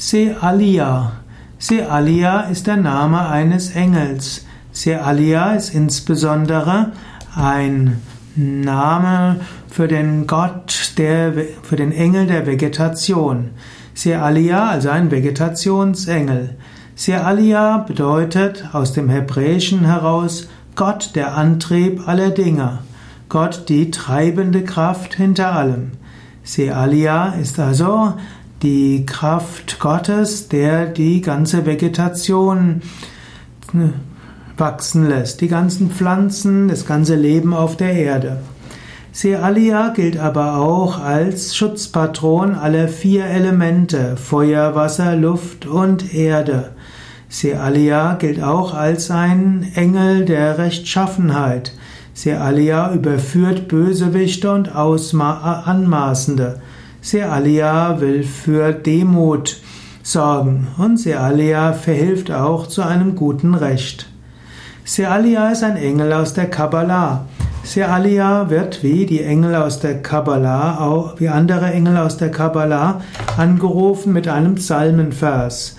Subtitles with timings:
[0.00, 1.10] Sealia.
[1.58, 4.46] Sealia ist der Name eines Engels.
[4.70, 6.92] Sealia ist insbesondere
[7.34, 8.00] ein
[8.36, 11.32] Name für den Gott, der,
[11.64, 13.50] für den Engel der Vegetation.
[13.92, 16.54] Sealia, also ein Vegetationsengel.
[16.94, 22.78] Sealia bedeutet aus dem Hebräischen heraus Gott, der Antrieb aller Dinge.
[23.28, 25.90] Gott, die treibende Kraft hinter allem.
[26.44, 28.14] Sealia ist also
[28.62, 32.82] die Kraft Gottes, der die ganze Vegetation
[33.72, 33.92] ne,
[34.56, 38.38] wachsen lässt, die ganzen Pflanzen, das ganze Leben auf der Erde.
[39.12, 46.70] Sealia gilt aber auch als Schutzpatron aller vier Elemente Feuer, Wasser, Luft und Erde.
[47.28, 51.72] Sealia gilt auch als ein Engel der Rechtschaffenheit.
[52.14, 56.60] Sealia überführt Bösewichte und Ausma Anmaßende.
[57.00, 59.60] Sealia will für Demut
[60.02, 64.08] sorgen und Sealia verhilft auch zu einem guten Recht.
[64.84, 67.26] Sealia ist ein Engel aus der Kabbalah.
[67.62, 73.02] Sealia wird wie die Engel aus der Kabbalah, auch wie andere Engel aus der Kabbalah,
[73.36, 75.76] angerufen mit einem Psalmenvers.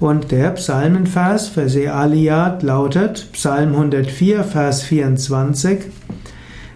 [0.00, 5.86] Und der Psalmenvers für Sealia lautet Psalm 104, Vers 24.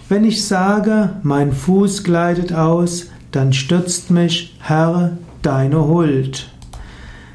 [0.09, 6.49] Wenn ich sage, mein Fuß gleitet aus, dann stützt mich, Herr, deine Huld.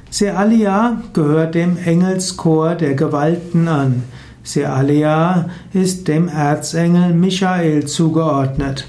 [0.10, 4.04] Sealia gehört dem Engelschor der Gewalten an.
[4.44, 8.86] Sealia ist dem Erzengel Michael zugeordnet.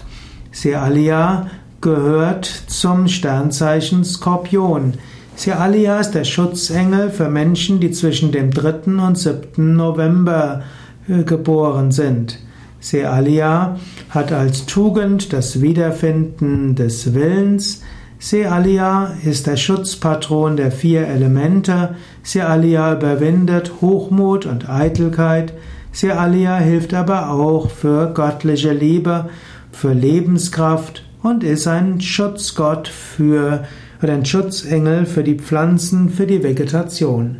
[0.52, 1.48] Sealia
[1.80, 4.94] gehört zum Sternzeichen Skorpion.
[5.36, 9.06] Sealia ist der Schutzengel für Menschen, die zwischen dem 3.
[9.06, 9.76] und 7.
[9.76, 10.62] November
[11.08, 12.38] äh, geboren sind.
[12.84, 13.78] Sealia
[14.10, 17.80] hat als Tugend das Wiederfinden des Willens.
[18.18, 21.96] Sealia ist der Schutzpatron der vier Elemente.
[22.22, 25.54] Sealia überwindet Hochmut und Eitelkeit.
[25.92, 29.30] Sealia hilft aber auch für göttliche Liebe,
[29.72, 33.64] für Lebenskraft und ist ein Schutzgott für
[34.02, 37.38] oder ein Schutzengel für die Pflanzen, für die Vegetation.